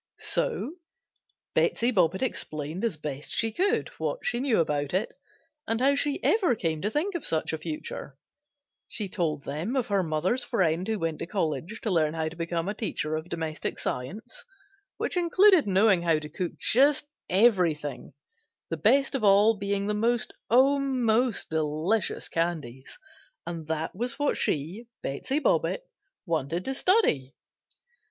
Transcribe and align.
So 0.17 0.77
Betsey 1.53 1.91
Bobbitt 1.91 2.23
explained 2.23 2.83
as 2.83 2.97
best 2.97 3.29
she 3.29 3.51
could, 3.51 3.89
what 3.99 4.17
she 4.25 4.39
knew 4.39 4.59
about 4.59 4.95
it 4.95 5.13
and 5.67 5.79
how 5.79 5.93
she 5.93 6.19
ever 6.23 6.55
came 6.55 6.81
to 6.81 6.89
think 6.89 7.13
of 7.13 7.23
such 7.23 7.53
a 7.53 7.57
future; 7.59 8.17
she 8.87 9.07
told 9.07 9.43
them 9.45 9.75
of 9.75 9.89
her 9.89 10.01
mother's 10.01 10.43
friend 10.43 10.87
who 10.87 10.97
went 10.97 11.19
to 11.19 11.27
college 11.27 11.81
to 11.81 11.91
learn 11.91 12.15
how 12.15 12.29
to 12.29 12.35
become 12.35 12.67
a 12.67 12.73
teacher 12.73 13.15
of 13.15 13.29
"Domestic 13.29 13.77
Science," 13.77 14.43
which 14.97 15.15
included 15.15 15.67
knowing 15.67 16.01
how 16.01 16.17
to 16.17 16.29
cook 16.29 16.53
just 16.57 17.05
everything, 17.29 18.13
the 18.69 18.77
best 18.77 19.13
of 19.13 19.23
all 19.23 19.55
being 19.55 19.85
the 19.85 19.93
most, 19.93 20.33
oh! 20.49 20.79
most 20.79 21.51
delicious 21.51 22.27
candies, 22.27 22.97
and 23.45 23.67
that 23.67 23.93
was 23.93 24.17
what 24.17 24.35
she, 24.35 24.87
Betsey 25.03 25.37
Bobbitt, 25.37 25.83
wanted 26.25 26.65
to 26.65 26.73
study. 26.73 27.35